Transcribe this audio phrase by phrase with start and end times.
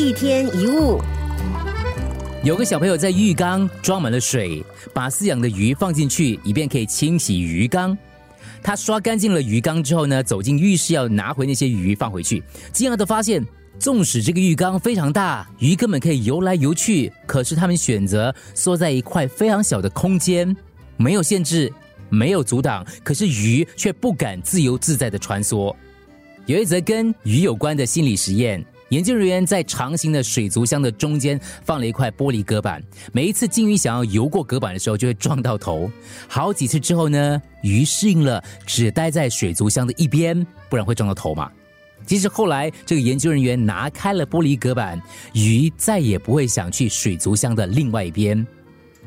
[0.00, 0.98] 一天一物。
[2.42, 7.96] 有个小朋友在浴缸装满了水，把饲养的鱼放进去，以便可以清洗鱼缸。
[8.62, 12.42] 他刷干净了鱼缸之后呢，走进浴室要拿回那些鱼放回去。
[12.72, 13.46] 惊讶的发现，
[13.78, 20.56] 纵使这个浴缸非常大，鱼根本可以游来游去，可是他们选择缩在一块非常小的空间，
[20.96, 21.70] 没有限制，
[22.08, 25.76] 没有阻挡，可是鱼却不敢自由自在的穿梭。
[26.46, 28.64] 有一则跟鱼有关的心理实验。
[28.90, 35.88] 研究人员在长形的水族箱的中间放了一块玻璃隔板，每一次鲸鱼想要游过隔板的时候，就会撞到头。
[36.26, 41.50] 好几次之后呢，鱼适应了，只待在水族箱的一边，不然会撞到头嘛。
[42.04, 45.00] 即使后来这个研究人员拿开了玻璃隔板，
[45.34, 48.44] 鱼再也不会想去水族箱的另外一边。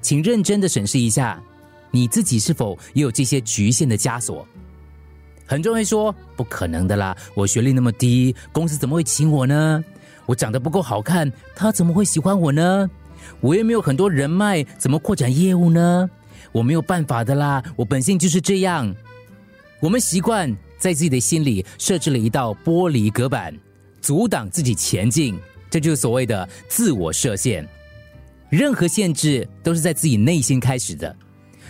[0.00, 1.42] 请认真的审视一下，
[1.90, 4.46] 你自己是否也有这些局限的枷锁？
[5.46, 9.84] 很多人会说不可能的啦，我学历那么低，公司怎么会请我呢？
[10.26, 12.88] 我长得不够好看，他怎么会喜欢我呢？
[13.40, 16.08] 我又没有很多人脉，怎么扩展业务呢？
[16.52, 18.94] 我没有办法的啦，我本性就是这样。
[19.80, 23.54] 我们习惯在自己的心里设置了一道玻璃隔板，
[24.00, 27.66] 阻挡自己前进，这就是所谓的自我设限。
[28.48, 31.14] 任何限制都是在自己内心开始的。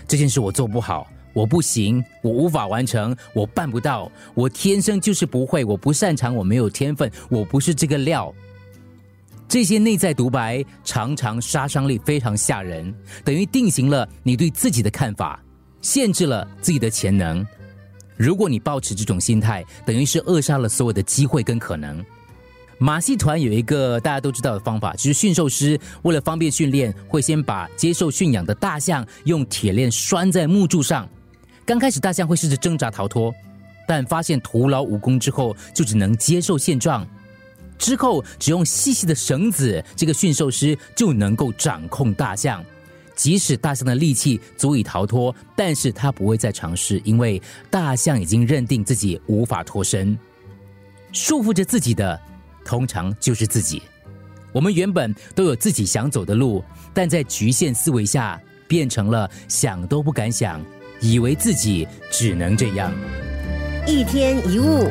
[0.07, 1.09] 这件事我做不好。
[1.35, 8.33] 我不行，我无法完成，我办不到，我天生就是不会，我不擅长，我没有天分，我不是这个料。
[9.47, 12.93] 这些内在独白常常杀伤力非常吓人，
[13.25, 15.39] 等于定型了你对自己的看法，
[15.83, 17.47] 限制了自己的潜能。
[18.17, 22.03] 如果你保持这种心态，等于是扼杀了所有的机会跟可能。
[22.79, 31.09] 马戏团有一个大家都知道的方法，就是驯兽师为了方便训练，会先把接受驯养的大象用铁链拴在木柱上。
[31.67, 33.35] 刚开始，大象会试着挣扎逃脱，
[33.89, 37.07] 但发现徒劳无功之后，就只能接受现状。
[37.79, 42.63] 之后，只用细细的绳子，这个驯兽师就能够掌控大象。
[43.17, 50.19] 即使大象的力气足以逃脱，但是他不会再尝试，因为大象已经认定自己无法脱身。
[51.13, 52.21] 束缚着自己的，
[52.65, 53.81] 通常就是自己。
[54.53, 60.61] 我们原本都有自己想走的路，但在局限思维下，变成了想都不敢想。
[61.05, 62.91] 以为自己只能这样。
[63.87, 64.89] 一天一物。